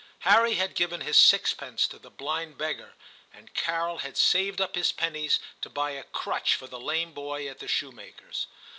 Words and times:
Harry 0.21 0.55
had 0.55 0.73
given 0.73 1.01
his 1.01 1.15
sixpence 1.15 1.87
to 1.87 1.99
the 1.99 2.09
blind 2.09 2.57
beggar, 2.57 2.95
and 3.31 3.53
Carol 3.53 3.99
had 3.99 4.17
saved 4.17 4.59
up 4.59 4.73
his 4.73 4.91
pennies 4.91 5.39
to 5.61 5.69
buy 5.69 5.91
a 5.91 6.01
crutch 6.01 6.55
for 6.55 6.65
the 6.65 6.79
lame 6.79 7.13
boy 7.13 7.47
at 7.47 7.59
the 7.59 7.67
shoe 7.67 7.91
maker's. 7.91 8.47